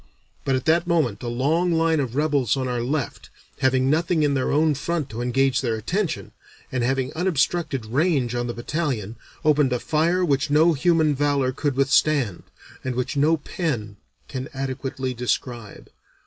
[0.45, 4.33] But at that moment a long line of rebels on our left, having nothing in
[4.33, 6.31] their own front to engage their attention,
[6.71, 11.75] and having unobstructed range on the battalion, opened a fire which no human valor could
[11.75, 12.41] withstand,
[12.83, 15.91] and which no pen can adequately describe.